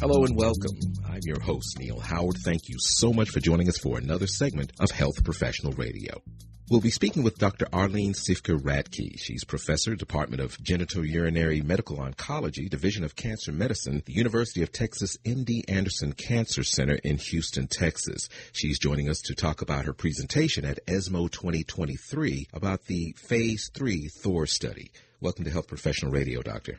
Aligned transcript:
Hello 0.00 0.24
and 0.24 0.36
welcome. 0.36 0.78
I'm 1.08 1.18
your 1.24 1.40
host, 1.40 1.76
Neil 1.76 1.98
Howard. 1.98 2.36
Thank 2.44 2.68
you 2.68 2.76
so 2.78 3.12
much 3.12 3.30
for 3.30 3.40
joining 3.40 3.68
us 3.68 3.78
for 3.78 3.98
another 3.98 4.28
segment 4.28 4.70
of 4.78 4.92
Health 4.92 5.24
Professional 5.24 5.72
Radio. 5.72 6.22
We'll 6.70 6.80
be 6.80 6.90
speaking 6.90 7.24
with 7.24 7.38
Dr. 7.38 7.66
Arlene 7.72 8.12
Siefker 8.12 8.60
Radtke. 8.60 9.18
She's 9.18 9.42
professor, 9.42 9.96
Department 9.96 10.40
of 10.40 10.56
Genitourinary 10.58 11.64
Medical 11.64 11.96
Oncology, 11.96 12.70
Division 12.70 13.02
of 13.02 13.16
Cancer 13.16 13.50
Medicine, 13.50 14.04
the 14.06 14.12
University 14.12 14.62
of 14.62 14.70
Texas 14.70 15.16
MD 15.24 15.62
Anderson 15.68 16.12
Cancer 16.12 16.62
Center 16.62 17.00
in 17.02 17.18
Houston, 17.18 17.66
Texas. 17.66 18.28
She's 18.52 18.78
joining 18.78 19.10
us 19.10 19.20
to 19.22 19.34
talk 19.34 19.62
about 19.62 19.86
her 19.86 19.92
presentation 19.92 20.64
at 20.64 20.78
ESMO 20.86 21.26
2023 21.26 22.46
about 22.52 22.84
the 22.84 23.16
Phase 23.18 23.68
3 23.74 24.06
Thor 24.22 24.46
study. 24.46 24.92
Welcome 25.20 25.44
to 25.44 25.50
Health 25.50 25.66
Professional 25.66 26.12
Radio, 26.12 26.40
Doctor. 26.40 26.78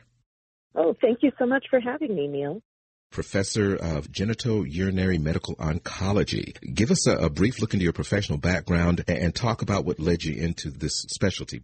Oh, 0.74 0.96
thank 1.02 1.18
you 1.20 1.32
so 1.38 1.44
much 1.44 1.66
for 1.68 1.80
having 1.80 2.14
me, 2.14 2.26
Neil 2.26 2.62
professor 3.10 3.74
of 3.74 4.10
genitourinary 4.10 5.20
medical 5.20 5.56
oncology. 5.56 6.54
Give 6.74 6.90
us 6.90 7.06
a, 7.06 7.16
a, 7.16 7.30
brief 7.30 7.60
look 7.60 7.74
into 7.74 7.84
your 7.84 7.92
professional 7.92 8.38
background 8.38 9.04
and 9.08 9.34
talk 9.34 9.62
about 9.62 9.84
what 9.84 9.98
led 9.98 10.22
you 10.22 10.40
into 10.40 10.70
this 10.70 11.04
specialty. 11.08 11.62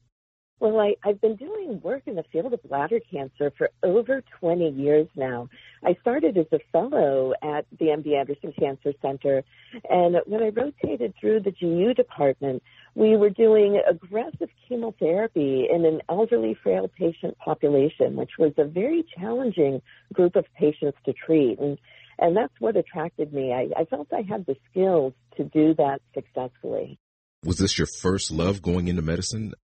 Well, 0.59 0.79
I, 0.81 0.95
I've 1.05 1.21
been 1.21 1.37
doing 1.37 1.81
work 1.83 2.03
in 2.07 2.15
the 2.15 2.25
field 2.33 2.53
of 2.53 2.63
bladder 2.63 3.01
cancer 3.11 3.53
for 3.59 3.71
over 3.83 4.23
20 4.41 4.71
years 4.71 5.07
now. 5.15 5.49
I 5.87 5.97
started 6.01 6.37
as 6.37 6.47
a 6.51 6.59
fellow 6.73 7.33
at 7.43 7.65
the 7.79 7.87
MD 7.87 8.19
Anderson 8.19 8.53
Cancer 8.59 8.93
Center, 9.01 9.45
and 9.89 10.17
when 10.27 10.43
I 10.43 10.49
rotated 10.49 11.15
through 11.21 11.41
the 11.41 11.53
GU 11.53 11.95
department, 11.95 12.65
we 12.97 13.17
were 13.17 13.31
doing 13.31 13.81
aggressive 13.89 14.49
chemotherapy 14.69 15.69
in 15.73 15.85
an 15.85 16.01
elderly, 16.09 16.57
frail 16.61 16.91
patient 16.99 17.39
population, 17.39 18.17
which 18.17 18.33
was 18.37 18.53
a 18.59 18.65
very 18.65 19.05
challenging 19.17 19.81
group 20.13 20.35
of 20.35 20.45
patients 20.59 20.99
to 21.05 21.13
treat. 21.13 21.61
And, 21.61 21.79
and 22.19 22.37
that's 22.37 22.55
what 22.59 22.77
attracted 22.77 23.33
me. 23.33 23.53
I, 23.53 23.69
I 23.81 23.85
felt 23.85 24.09
I 24.13 24.23
had 24.29 24.45
the 24.45 24.57
skills 24.69 25.13
to 25.37 25.45
do 25.45 25.73
that 25.75 26.01
successfully. 26.15 26.99
Was 27.45 27.59
this 27.59 27.79
your 27.79 27.87
first 27.87 28.33
love 28.33 28.61
going 28.61 28.89
into 28.89 29.03
medicine? 29.03 29.55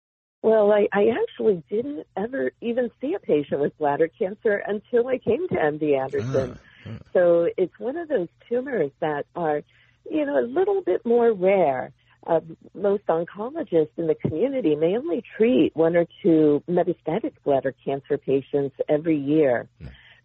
Well, 0.43 0.73
I, 0.73 0.89
I 0.93 1.07
actually 1.23 1.63
didn't 1.71 2.07
ever 2.17 2.51
even 2.61 2.91
see 3.01 3.15
a 3.15 3.21
patient 3.21 3.61
with 3.61 3.79
bladder 3.79 4.09
cancer 4.09 4.57
until 4.67 5.07
I 5.07 5.19
came 5.19 5.47
to 5.49 5.55
MD 5.55 5.97
Anderson. 5.97 6.59
Ah, 6.59 6.89
ah. 6.89 6.99
So 7.13 7.49
it's 7.57 7.79
one 7.79 7.97
of 7.97 8.09
those 8.09 8.29
tumors 8.49 8.91
that 9.01 9.27
are, 9.37 9.63
you 10.11 10.27
know, 10.27 10.39
a 10.39 10.47
little 10.47 10.83
bit 10.83 11.07
more 11.07 11.33
rare. 11.33 11.93
Uh, 12.27 12.41
most 12.75 13.07
oncologists 13.07 13.91
in 13.97 14.09
the 14.09 14.17
community 14.17 14.75
may 14.75 14.97
only 14.97 15.23
treat 15.37 15.75
one 15.75 15.97
or 15.97 16.07
two 16.23 16.63
metastatic 16.69 17.33
bladder 17.45 17.75
cancer 17.85 18.19
patients 18.19 18.75
every 18.89 19.19
year. 19.19 19.69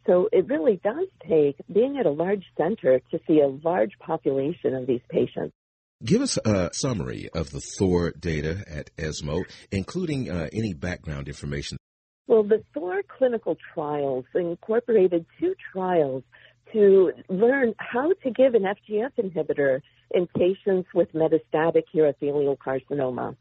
So 0.07 0.29
it 0.31 0.47
really 0.47 0.79
does 0.83 1.07
take 1.27 1.57
being 1.71 1.97
at 1.99 2.05
a 2.05 2.11
large 2.11 2.45
center 2.55 2.99
to 3.11 3.19
see 3.27 3.41
a 3.41 3.47
large 3.47 3.99
population 3.99 4.73
of 4.73 4.87
these 4.87 5.01
patients. 5.09 5.53
Give 6.03 6.21
us 6.21 6.37
a 6.37 6.69
summary 6.73 7.27
of 7.33 7.49
the 7.49 7.59
Thor 7.59 8.11
data 8.11 8.63
at 8.67 8.91
ESMO, 8.99 9.43
including 9.71 10.29
uh, 10.29 10.47
any 10.53 10.73
background 10.73 11.27
information. 11.27 11.77
Well, 12.27 12.43
the 12.43 12.63
Thor 12.71 13.01
clinical 13.17 13.57
trials 13.73 14.25
incorporated 14.35 15.25
two 15.39 15.55
trials 15.73 16.23
to 16.71 17.13
learn 17.29 17.73
how 17.79 18.11
to 18.23 18.29
give 18.29 18.53
an 18.53 18.63
FGF 18.63 19.11
inhibitor 19.19 19.81
in 20.13 20.27
patients 20.27 20.87
with 20.93 21.11
metastatic 21.13 21.83
urothelial 21.95 22.57
carcinoma. 22.57 23.35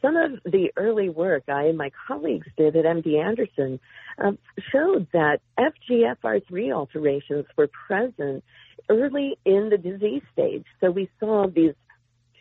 Some 0.00 0.16
of 0.16 0.32
the 0.44 0.70
early 0.78 1.10
work 1.10 1.42
I 1.48 1.64
and 1.64 1.76
my 1.76 1.90
colleagues 2.06 2.46
did 2.56 2.74
at 2.74 2.86
MD 2.86 3.22
Anderson 3.22 3.80
um, 4.16 4.38
showed 4.72 5.08
that 5.12 5.40
FGFR3 5.58 6.72
alterations 6.72 7.44
were 7.56 7.68
present 7.86 8.44
early 8.88 9.36
in 9.44 9.68
the 9.70 9.76
disease 9.76 10.22
stage. 10.32 10.64
So 10.80 10.90
we 10.90 11.10
saw 11.20 11.46
these 11.48 11.74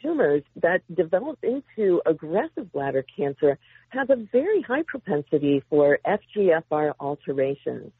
tumors 0.02 0.44
that 0.62 0.81
develop 0.94 1.40
into 1.44 2.02
aggressive 2.06 2.72
bladder 2.72 3.06
cancer 3.16 3.58
have 3.90 4.09
a 4.09 4.28
very 4.31 4.62
high 4.62 4.84
propensity 4.84 5.63
for 5.69 6.00
FGFR 6.06 6.94
alterations. 7.00 7.91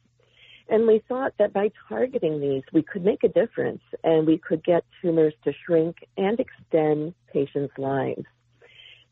And 0.70 0.86
we 0.86 1.02
thought 1.08 1.34
that 1.40 1.54
by 1.54 1.72
targeting 1.88 2.42
these, 2.42 2.64
we 2.74 2.84
could 2.84 3.04
make 3.04 3.24
a 3.24 3.30
difference 3.30 3.82
and 4.04 4.28
we 4.28 4.38
could 4.38 4.64
get 4.64 4.84
tumors 5.02 5.34
to 5.46 5.54
shrink 5.66 5.98
and 6.18 6.40
extend 6.40 7.14
patients' 7.32 7.78
lives. 7.78 8.26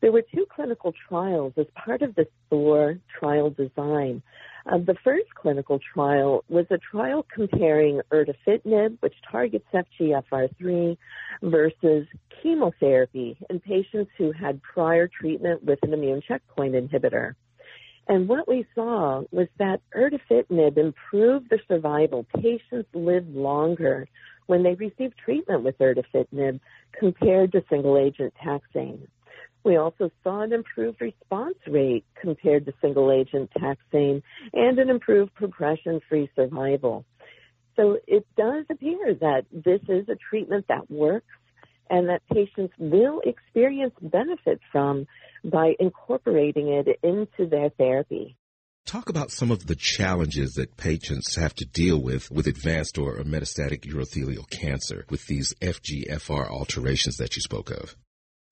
There 0.00 0.12
were 0.12 0.22
two 0.34 0.46
clinical 0.54 0.92
trials 1.08 1.54
as 1.56 1.66
part 1.74 2.02
of 2.02 2.14
the 2.14 2.26
Thor 2.50 2.98
trial 3.18 3.50
design. 3.50 4.22
Uh, 4.70 4.78
the 4.78 4.96
first 5.02 5.32
clinical 5.34 5.78
trial 5.94 6.44
was 6.48 6.66
a 6.70 6.78
trial 6.78 7.24
comparing 7.32 8.00
erdafitinib, 8.12 8.98
which 9.00 9.14
targets 9.30 9.64
FGFR3, 9.72 10.96
versus 11.42 12.06
chemotherapy 12.42 13.36
in 13.48 13.60
patients 13.60 14.10
who 14.18 14.32
had 14.32 14.60
prior 14.62 15.08
treatment 15.08 15.64
with 15.64 15.78
an 15.82 15.94
immune 15.94 16.20
checkpoint 16.26 16.74
inhibitor. 16.74 17.34
And 18.08 18.28
what 18.28 18.46
we 18.46 18.66
saw 18.74 19.22
was 19.30 19.48
that 19.58 19.80
erdafitinib 19.96 20.76
improved 20.78 21.50
the 21.50 21.58
survival. 21.66 22.26
Patients 22.40 22.88
lived 22.94 23.34
longer 23.34 24.08
when 24.46 24.62
they 24.62 24.74
received 24.74 25.14
treatment 25.24 25.62
with 25.64 25.78
erdafitinib 25.78 26.60
compared 26.98 27.52
to 27.52 27.64
single 27.68 27.98
agent 27.98 28.32
taxane. 28.44 29.06
We 29.66 29.78
also 29.78 30.12
saw 30.22 30.42
an 30.42 30.52
improved 30.52 31.00
response 31.00 31.56
rate 31.66 32.04
compared 32.22 32.66
to 32.66 32.72
single 32.80 33.10
agent 33.10 33.50
taxane 33.58 34.22
and 34.52 34.78
an 34.78 34.88
improved 34.88 35.34
progression 35.34 36.00
free 36.08 36.30
survival. 36.36 37.04
So 37.74 37.98
it 38.06 38.24
does 38.36 38.64
appear 38.70 39.14
that 39.20 39.42
this 39.50 39.80
is 39.88 40.08
a 40.08 40.14
treatment 40.30 40.66
that 40.68 40.88
works 40.88 41.26
and 41.90 42.08
that 42.08 42.22
patients 42.32 42.74
will 42.78 43.20
experience 43.24 43.94
benefit 44.00 44.60
from 44.70 45.04
by 45.42 45.72
incorporating 45.80 46.68
it 46.68 47.00
into 47.02 47.50
their 47.50 47.70
therapy. 47.70 48.36
Talk 48.86 49.08
about 49.08 49.32
some 49.32 49.50
of 49.50 49.66
the 49.66 49.74
challenges 49.74 50.54
that 50.54 50.76
patients 50.76 51.34
have 51.34 51.56
to 51.56 51.64
deal 51.64 52.00
with 52.00 52.30
with 52.30 52.46
advanced 52.46 52.98
or 52.98 53.16
metastatic 53.24 53.80
urothelial 53.80 54.48
cancer 54.48 55.04
with 55.10 55.26
these 55.26 55.54
FGFR 55.60 56.48
alterations 56.48 57.16
that 57.16 57.34
you 57.34 57.42
spoke 57.42 57.70
of. 57.70 57.96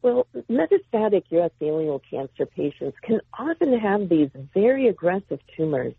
Well, 0.04 0.26
metastatic 0.50 1.22
urothelial 1.32 1.98
cancer 2.10 2.44
patients 2.44 2.94
can 3.02 3.22
often 3.38 3.78
have 3.78 4.10
these 4.10 4.28
very 4.52 4.86
aggressive 4.86 5.40
tumors. 5.56 5.94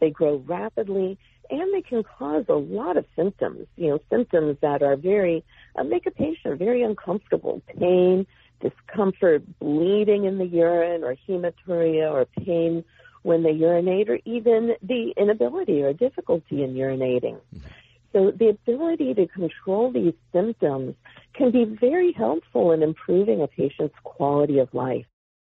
They 0.00 0.08
grow 0.08 0.42
rapidly 0.46 1.18
and 1.50 1.74
they 1.74 1.82
can 1.82 2.02
cause 2.02 2.46
a 2.48 2.54
lot 2.54 2.96
of 2.96 3.04
symptoms, 3.14 3.66
you 3.76 3.88
know, 3.88 3.98
symptoms 4.08 4.56
that 4.62 4.82
are 4.82 4.96
very, 4.96 5.44
uh, 5.76 5.84
make 5.84 6.06
a 6.06 6.10
patient 6.10 6.58
very 6.58 6.82
uncomfortable. 6.82 7.60
Pain, 7.78 8.26
discomfort, 8.62 9.42
bleeding 9.58 10.24
in 10.24 10.38
the 10.38 10.46
urine 10.46 11.04
or 11.04 11.14
hematuria 11.28 12.10
or 12.10 12.24
pain 12.42 12.82
when 13.24 13.42
they 13.42 13.52
urinate 13.52 14.08
or 14.08 14.20
even 14.24 14.74
the 14.82 15.12
inability 15.18 15.82
or 15.82 15.92
difficulty 15.92 16.62
in 16.62 16.72
urinating. 16.72 17.38
Mm-hmm. 17.54 17.68
So 18.12 18.32
the 18.36 18.48
ability 18.48 19.14
to 19.14 19.26
control 19.28 19.92
these 19.92 20.14
symptoms 20.32 20.96
can 21.34 21.50
be 21.52 21.64
very 21.64 22.12
helpful 22.12 22.72
in 22.72 22.82
improving 22.82 23.40
a 23.40 23.46
patient's 23.46 23.94
quality 24.02 24.58
of 24.58 24.72
life. 24.74 25.06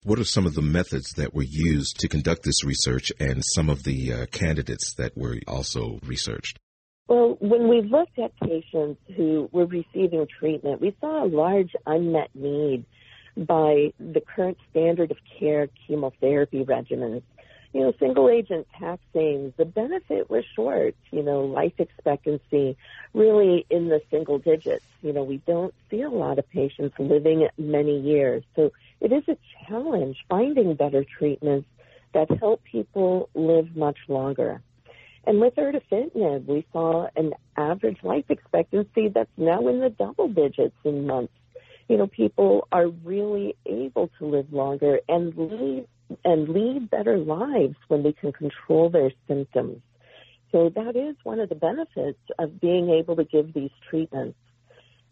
What 0.04 0.20
are 0.20 0.24
some 0.24 0.46
of 0.46 0.54
the 0.54 0.62
methods 0.62 1.14
that 1.18 1.34
were 1.34 1.44
used 1.44 2.00
to 2.00 2.08
conduct 2.08 2.44
this 2.44 2.64
research 2.64 3.12
and 3.20 3.44
some 3.44 3.70
of 3.70 3.84
the 3.84 4.14
uh, 4.14 4.26
candidates 4.28 4.94
that 4.96 5.18
were 5.18 5.40
also 5.48 6.00
researched? 6.06 6.60
Well, 7.08 7.38
when 7.40 7.68
we 7.68 7.82
looked 7.82 8.18
at 8.18 8.32
patients 8.40 9.00
who 9.16 9.50
were 9.52 9.66
receiving 9.66 10.26
treatment, 10.40 10.82
we 10.82 10.96
saw 11.02 11.24
a 11.24 11.28
large 11.28 11.72
unmet 11.86 12.30
need 12.34 12.86
by 13.36 13.94
the 14.00 14.22
current 14.36 14.58
standard 14.72 15.12
of 15.12 15.18
care 15.40 15.70
chemotherapy 15.88 16.64
regimens 16.64 17.22
you 17.76 17.82
know, 17.82 17.94
single 18.00 18.30
agent 18.30 18.66
taxanes, 18.80 19.54
the 19.58 19.66
benefit 19.66 20.30
was 20.30 20.46
short, 20.56 20.96
you 21.12 21.22
know, 21.22 21.42
life 21.42 21.74
expectancy 21.78 22.78
really 23.14 23.66
in 23.70 23.90
the 23.90 24.02
single 24.10 24.40
digits. 24.40 24.86
You 25.02 25.12
know, 25.12 25.24
we 25.24 25.42
don't 25.46 25.74
see 25.92 26.02
a 26.02 26.10
lot 26.10 26.40
of 26.40 26.50
patients 26.50 26.96
living 26.98 27.50
many 27.58 28.00
years. 28.00 28.44
So 28.56 28.72
it 29.02 29.12
is 29.12 29.24
a 29.28 29.36
challenge 29.68 30.16
finding 30.30 30.76
better 30.76 31.04
treatments 31.04 31.68
that 32.14 32.32
help 32.40 32.64
people 32.64 33.28
live 33.36 33.76
much 33.76 33.98
longer. 34.08 34.62
And 35.26 35.42
with 35.42 35.56
erdafitinib, 35.56 36.46
we 36.46 36.66
saw 36.72 37.10
an 37.18 37.34
average 37.58 37.98
life 38.04 38.26
expectancy 38.30 39.10
that's 39.10 39.30
now 39.36 39.68
in 39.68 39.82
the 39.82 39.90
double 39.90 40.30
digits 40.30 40.78
in 40.86 41.06
months. 41.06 41.34
You 41.90 41.98
know, 41.98 42.08
people 42.08 42.70
are 42.72 42.88
really 42.88 43.58
able 43.66 44.10
to 44.20 44.26
live 44.28 44.54
longer 44.54 45.02
and 45.10 45.36
leave 45.36 45.88
and 46.24 46.50
lead 46.50 46.90
better 46.90 47.18
lives 47.18 47.76
when 47.88 48.04
they 48.04 48.14
can 48.14 48.32
control 48.32 48.90
their 48.90 49.12
symptoms. 49.28 49.82
So 50.52 50.70
that 50.76 50.96
is 50.96 51.16
one 51.24 51.40
of 51.40 51.50
the 51.50 51.56
benefits 51.56 52.20
of 52.40 52.62
being 52.62 52.90
able 52.90 53.16
to 53.16 53.24
give 53.24 53.54
these 53.54 53.72
treatments. 53.90 54.38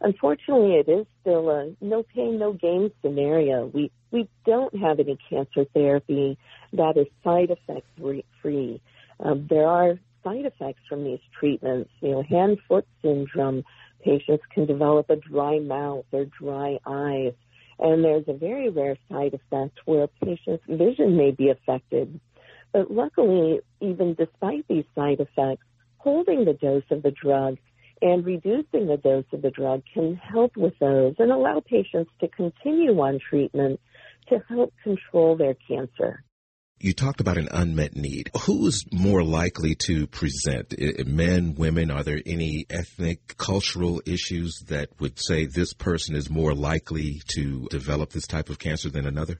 Unfortunately, 0.01 0.75
it 0.75 0.90
is 0.90 1.06
still 1.22 1.50
a 1.50 1.72
no 1.81 2.04
pain, 2.04 2.38
no 2.38 2.54
gain 2.54 2.92
scenario. 3.01 3.68
We 3.68 3.92
we 4.12 4.28
don't 4.45 4.75
have 4.78 5.00
any 5.00 5.18
cancer 5.30 5.66
therapy 5.74 6.38
that 6.74 6.98
is 6.98 7.07
side 7.24 7.51
effect 7.51 7.88
free. 8.42 8.81
Um, 9.19 9.48
there 9.50 9.68
are 9.68 10.00
side 10.24 10.46
effects 10.46 10.81
from 10.88 11.04
these 11.04 11.19
treatments. 11.38 11.89
You 12.01 12.12
know, 12.12 12.24
hand-foot 12.24 12.86
syndrome, 13.01 13.63
patients 14.04 14.44
can 14.54 14.66
develop 14.66 15.10
a 15.10 15.16
dry 15.16 15.60
mouth 15.60 16.06
or 16.12 16.25
dry 16.25 16.80
eyes. 16.86 17.34
And 17.83 18.03
there's 18.03 18.24
a 18.30 18.33
very 18.33 18.69
rare 18.69 18.97
side 19.12 19.33
effect 19.33 19.77
where 19.85 20.03
a 20.03 20.25
patient's 20.25 20.63
vision 20.69 21.18
may 21.18 21.31
be 21.31 21.50
affected. 21.50 22.19
But 22.71 22.89
luckily, 22.89 23.59
even 23.81 24.15
despite 24.15 24.65
these 24.69 24.85
side 24.95 25.19
effects, 25.19 25.65
holding 25.97 26.45
the 26.45 26.53
dose 26.53 26.83
of 26.91 27.03
the 27.03 27.12
drug 27.12 27.57
and 28.01 28.25
reducing 28.25 28.88
the 28.88 28.97
dose 29.03 29.25
of 29.33 29.41
the 29.41 29.51
drug 29.51 29.83
can 29.94 30.15
help 30.15 30.56
with 30.56 30.74
those 30.80 31.15
and 31.19 31.31
allow 31.31 31.59
patients 31.59 32.09
to 32.21 32.30
continue 32.30 32.97
on 33.00 33.19
treatment 33.19 33.81
to 34.29 34.41
help 34.47 34.74
control 34.81 35.36
their 35.36 35.56
cancer. 35.68 36.24
You 36.80 36.94
talked 36.94 37.22
about 37.22 37.38
an 37.38 37.48
unmet 37.50 37.96
need. 37.96 38.30
Who 38.46 38.68
is 38.68 38.86
more 38.92 39.24
likely 39.24 39.75
to 39.86 40.06
present? 40.08 40.74
Men, 41.08 41.56
women? 41.56 41.90
Are 41.90 42.04
there 42.04 42.22
any 42.25 42.66
ethnic, 42.70 43.38
cultural 43.38 44.02
issues 44.06 44.60
that 44.68 44.90
would 45.00 45.18
say 45.18 45.46
this 45.46 45.74
person 45.74 46.16
is 46.16 46.30
more 46.30 46.54
likely 46.54 47.22
to 47.36 47.68
develop 47.70 48.10
this 48.10 48.28
type 48.28 48.50
of 48.50 48.60
cancer 48.60 48.90
than 48.90 49.08
another? 49.08 49.40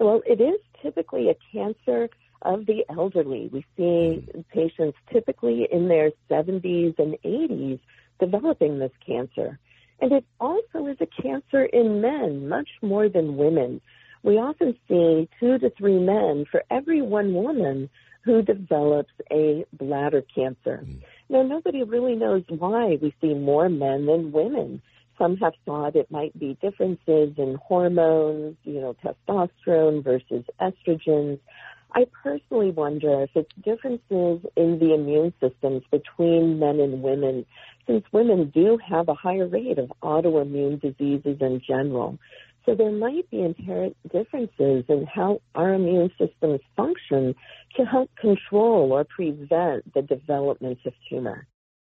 Well, 0.00 0.20
it 0.26 0.40
is 0.40 0.60
typically 0.82 1.28
a 1.28 1.36
cancer 1.52 2.08
of 2.42 2.66
the 2.66 2.84
elderly. 2.88 3.50
We 3.52 3.60
see 3.76 4.26
mm-hmm. 4.26 4.40
patients 4.52 4.96
typically 5.12 5.68
in 5.70 5.88
their 5.88 6.10
70s 6.30 6.98
and 6.98 7.16
80s 7.24 7.78
developing 8.18 8.78
this 8.78 8.92
cancer. 9.06 9.58
And 10.00 10.12
it 10.12 10.24
also 10.40 10.86
is 10.86 10.96
a 11.00 11.22
cancer 11.22 11.64
in 11.64 12.00
men, 12.00 12.48
much 12.48 12.68
more 12.82 13.08
than 13.08 13.36
women 13.36 13.80
we 14.22 14.34
often 14.34 14.76
see 14.88 15.28
two 15.38 15.58
to 15.58 15.70
three 15.70 15.98
men 15.98 16.44
for 16.50 16.62
every 16.70 17.02
one 17.02 17.32
woman 17.34 17.88
who 18.22 18.42
develops 18.42 19.12
a 19.30 19.64
bladder 19.72 20.22
cancer. 20.34 20.84
Mm. 20.84 21.00
Now, 21.28 21.42
nobody 21.42 21.82
really 21.82 22.16
knows 22.16 22.42
why 22.48 22.98
we 23.00 23.14
see 23.20 23.34
more 23.34 23.68
men 23.68 24.06
than 24.06 24.32
women. 24.32 24.82
Some 25.16 25.36
have 25.36 25.52
thought 25.64 25.96
it 25.96 26.10
might 26.10 26.38
be 26.38 26.56
differences 26.60 27.34
in 27.36 27.58
hormones, 27.62 28.56
you 28.64 28.80
know, 28.80 28.96
testosterone 29.04 30.02
versus 30.02 30.44
estrogens. 30.60 31.38
I 31.92 32.06
personally 32.22 32.70
wonder 32.70 33.22
if 33.22 33.30
it's 33.34 33.52
differences 33.62 34.46
in 34.56 34.78
the 34.78 34.94
immune 34.94 35.32
systems 35.40 35.82
between 35.90 36.58
men 36.58 36.80
and 36.80 37.02
women, 37.02 37.44
since 37.86 38.04
women 38.12 38.50
do 38.54 38.78
have 38.78 39.08
a 39.08 39.14
higher 39.14 39.46
rate 39.46 39.78
of 39.78 39.92
autoimmune 40.02 40.80
diseases 40.80 41.38
in 41.40 41.60
general. 41.66 42.18
So 42.66 42.74
there 42.74 42.92
might 42.92 43.28
be 43.30 43.40
inherent 43.40 43.96
differences 44.12 44.84
in 44.88 45.06
how 45.12 45.40
our 45.54 45.74
immune 45.74 46.10
systems 46.18 46.60
function 46.76 47.34
to 47.76 47.84
help 47.84 48.10
control 48.20 48.92
or 48.92 49.04
prevent 49.04 49.92
the 49.94 50.02
development 50.02 50.78
of 50.84 50.92
tumor. 51.08 51.46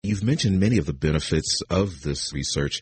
You've 0.03 0.23
mentioned 0.23 0.59
many 0.59 0.77
of 0.77 0.85
the 0.85 0.93
benefits 0.93 1.61
of 1.69 2.01
this 2.01 2.33
research. 2.33 2.81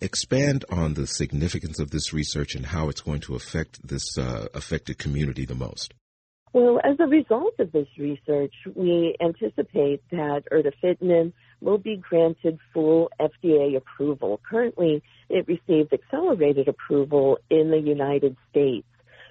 Expand 0.00 0.64
on 0.70 0.94
the 0.94 1.06
significance 1.06 1.78
of 1.78 1.90
this 1.90 2.12
research 2.12 2.54
and 2.54 2.66
how 2.66 2.88
it's 2.88 3.00
going 3.00 3.20
to 3.20 3.34
affect 3.34 3.86
this 3.86 4.18
uh, 4.18 4.48
affected 4.54 4.98
community 4.98 5.44
the 5.44 5.54
most. 5.54 5.94
Well, 6.52 6.80
as 6.84 6.96
a 7.00 7.06
result 7.06 7.54
of 7.60 7.72
this 7.72 7.86
research, 7.98 8.52
we 8.74 9.16
anticipate 9.22 10.02
that 10.10 10.42
erdafitinib 10.52 11.32
will 11.62 11.78
be 11.78 11.96
granted 11.96 12.58
full 12.74 13.10
FDA 13.20 13.76
approval. 13.76 14.40
Currently, 14.48 15.02
it 15.28 15.46
received 15.48 15.92
accelerated 15.92 16.68
approval 16.68 17.38
in 17.50 17.70
the 17.70 17.78
United 17.78 18.36
States. 18.50 18.86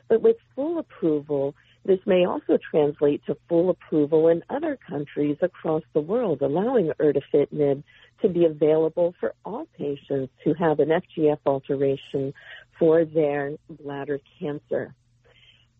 But 0.08 0.22
with 0.22 0.38
full 0.56 0.80
approval, 0.80 1.56
this 1.86 2.00
may 2.06 2.26
also 2.26 2.58
translate 2.70 3.26
to 3.26 3.38
full 3.50 3.70
approval 3.70 4.28
in 4.28 4.44
other 4.50 4.78
countries 4.88 5.38
across 5.42 5.84
the 5.94 6.02
world, 6.02 6.42
allowing 6.42 6.92
erdafitinib 7.00 7.84
to 8.22 8.30
be 8.30 8.46
available 8.46 9.16
for 9.20 9.34
all 9.44 9.66
patients 9.78 10.32
who 10.44 10.54
have 10.54 10.80
an 10.80 10.90
FGF 10.90 11.40
alteration 11.46 12.34
for 12.78 13.04
their 13.06 13.54
bladder 13.70 14.20
cancer. 14.40 14.94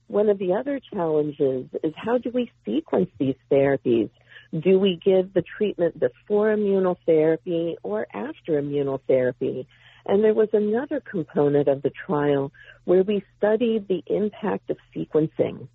One 0.08 0.28
of 0.28 0.40
the 0.40 0.54
other 0.54 0.82
challenges 0.92 1.68
is 1.84 1.94
how 1.96 2.18
do 2.18 2.32
we 2.34 2.52
sequence 2.66 3.10
these 3.18 3.36
therapies? 3.52 4.10
Do 4.58 4.80
we 4.80 5.00
give 5.04 5.34
the 5.34 5.44
treatment 5.58 6.00
before 6.00 6.54
immunotherapy 6.56 7.76
or 7.84 8.06
after 8.14 8.62
immunotherapy? 8.62 9.66
And 10.06 10.24
there 10.24 10.34
was 10.34 10.50
another 10.52 11.00
component 11.00 11.68
of 11.68 11.82
the 11.82 11.92
trial 12.06 12.52
where 12.86 13.04
we 13.04 13.24
studied 13.38 13.88
the 13.88 14.04
impact 14.08 14.70
of 14.70 14.78
sequencing. 14.96 15.68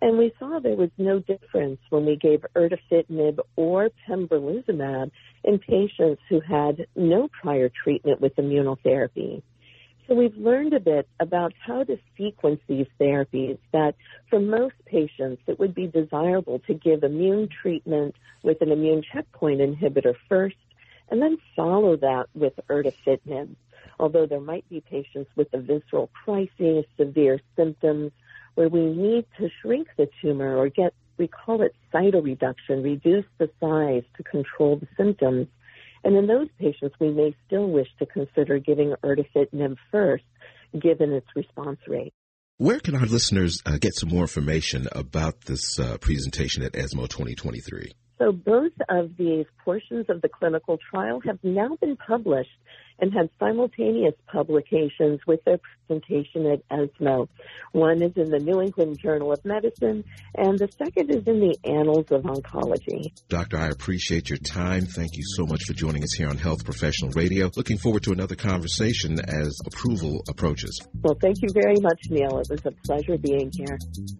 And 0.00 0.18
we 0.18 0.32
saw 0.38 0.60
there 0.60 0.76
was 0.76 0.90
no 0.98 1.18
difference 1.20 1.80
when 1.90 2.04
we 2.04 2.16
gave 2.16 2.44
erdafitinib 2.54 3.38
or 3.56 3.90
pembrolizumab 4.08 5.10
in 5.44 5.58
patients 5.58 6.22
who 6.28 6.40
had 6.40 6.86
no 6.94 7.28
prior 7.28 7.70
treatment 7.82 8.20
with 8.20 8.36
immunotherapy. 8.36 9.42
So 10.08 10.14
we've 10.14 10.36
learned 10.38 10.72
a 10.72 10.80
bit 10.80 11.06
about 11.20 11.52
how 11.60 11.84
to 11.84 11.98
sequence 12.16 12.60
these 12.66 12.86
therapies 12.98 13.58
that 13.72 13.94
for 14.30 14.40
most 14.40 14.74
patients 14.86 15.42
it 15.46 15.58
would 15.58 15.74
be 15.74 15.86
desirable 15.86 16.60
to 16.60 16.72
give 16.72 17.04
immune 17.04 17.50
treatment 17.60 18.14
with 18.42 18.62
an 18.62 18.72
immune 18.72 19.02
checkpoint 19.12 19.60
inhibitor 19.60 20.14
first 20.26 20.56
and 21.10 21.20
then 21.20 21.36
follow 21.54 21.96
that 21.96 22.26
with 22.34 22.54
erdafitinib. 22.70 23.54
Although 24.00 24.24
there 24.24 24.40
might 24.40 24.66
be 24.70 24.80
patients 24.80 25.30
with 25.36 25.52
a 25.52 25.58
visceral 25.58 26.08
crisis, 26.24 26.86
severe 26.96 27.40
symptoms, 27.54 28.12
where 28.54 28.68
we 28.68 28.86
need 28.86 29.26
to 29.38 29.50
shrink 29.60 29.88
the 29.98 30.08
tumor 30.22 30.56
or 30.56 30.70
get, 30.70 30.94
we 31.18 31.28
call 31.28 31.60
it 31.60 31.74
cytoreduction, 31.92 32.82
reduce 32.82 33.26
the 33.36 33.50
size 33.60 34.04
to 34.16 34.22
control 34.22 34.76
the 34.76 34.88
symptoms. 34.96 35.48
And 36.04 36.16
in 36.16 36.26
those 36.26 36.48
patients, 36.58 36.94
we 37.00 37.10
may 37.10 37.34
still 37.46 37.68
wish 37.68 37.88
to 37.98 38.06
consider 38.06 38.58
giving 38.58 38.94
erdafitinib 39.02 39.76
first, 39.90 40.24
given 40.72 41.12
its 41.12 41.26
response 41.34 41.80
rate. 41.86 42.12
Where 42.58 42.80
can 42.80 42.96
our 42.96 43.06
listeners 43.06 43.62
uh, 43.64 43.78
get 43.80 43.94
some 43.94 44.08
more 44.08 44.22
information 44.22 44.88
about 44.92 45.42
this 45.42 45.78
uh, 45.78 45.96
presentation 45.98 46.62
at 46.64 46.74
ESMO 46.74 47.06
2023? 47.06 47.92
So 48.18 48.32
both 48.32 48.72
of 48.88 49.16
these 49.16 49.46
portions 49.64 50.06
of 50.08 50.22
the 50.22 50.28
clinical 50.28 50.78
trial 50.90 51.20
have 51.24 51.38
now 51.44 51.76
been 51.80 51.96
published 51.96 52.50
and 53.00 53.12
had 53.12 53.30
simultaneous 53.38 54.14
publications 54.30 55.20
with 55.26 55.42
their 55.44 55.58
presentation 55.86 56.46
at 56.46 56.62
ESMO. 56.70 57.28
One 57.72 58.02
is 58.02 58.12
in 58.16 58.30
the 58.30 58.38
New 58.38 58.60
England 58.60 58.98
Journal 59.02 59.32
of 59.32 59.44
Medicine, 59.44 60.04
and 60.34 60.58
the 60.58 60.68
second 60.76 61.10
is 61.10 61.26
in 61.26 61.40
the 61.40 61.56
Annals 61.64 62.10
of 62.10 62.22
Oncology. 62.22 63.12
Doctor, 63.28 63.58
I 63.58 63.68
appreciate 63.68 64.28
your 64.28 64.38
time. 64.38 64.84
Thank 64.86 65.16
you 65.16 65.22
so 65.36 65.46
much 65.46 65.64
for 65.64 65.74
joining 65.74 66.02
us 66.02 66.12
here 66.12 66.28
on 66.28 66.36
Health 66.36 66.64
Professional 66.64 67.10
Radio. 67.12 67.50
Looking 67.56 67.78
forward 67.78 68.02
to 68.04 68.12
another 68.12 68.34
conversation 68.34 69.18
as 69.20 69.58
approval 69.66 70.22
approaches. 70.28 70.80
Well, 71.02 71.16
thank 71.20 71.36
you 71.40 71.48
very 71.54 71.80
much, 71.80 72.00
Neil. 72.10 72.38
It 72.38 72.48
was 72.50 72.66
a 72.66 72.72
pleasure 72.86 73.16
being 73.18 73.50
here. 73.54 73.78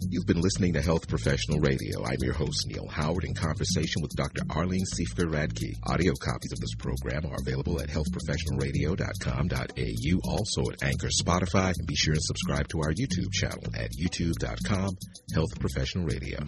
You've 0.08 0.26
been 0.26 0.40
listening 0.40 0.72
to 0.74 0.82
Health 0.82 1.08
Professional 1.08 1.58
Radio. 1.60 2.04
I'm 2.04 2.22
your 2.22 2.34
host, 2.34 2.66
Neil 2.66 2.88
Howard, 2.88 3.24
in 3.24 3.34
conversation 3.34 4.02
with 4.02 4.12
Dr. 4.16 4.42
Arlene 4.50 4.84
Siefker 4.94 5.26
Radtke. 5.26 5.74
Audio 5.84 6.12
copies 6.20 6.52
of 6.52 6.60
this 6.60 6.74
program 6.78 7.26
are 7.26 7.38
available 7.40 7.80
at 7.80 7.90
Health 7.90 8.10
Professional 8.12 8.58
Radio 8.58 8.67
radio.com.au, 8.68 10.20
also 10.30 10.60
at 10.70 10.82
Anchor, 10.82 11.08
Spotify, 11.08 11.72
and 11.76 11.86
be 11.86 11.94
sure 11.94 12.14
to 12.14 12.20
subscribe 12.20 12.68
to 12.68 12.78
our 12.78 12.92
YouTube 12.92 13.32
channel 13.32 13.62
at 13.74 13.90
youtube.com 13.92 14.90
Health 15.34 15.58
Professional 15.58 16.04
Radio. 16.04 16.38